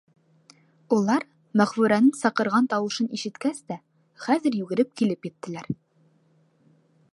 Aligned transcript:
Улар, 0.95 1.25
Мәғфүрәнең 1.61 2.15
саҡырған 2.21 2.69
тауышын 2.71 3.11
ишеткәс 3.19 3.61
тә, 3.71 3.79
хәҙер 4.27 4.59
йүгереп 4.63 4.93
килеп 5.03 5.31
еттеләр. 5.33 5.73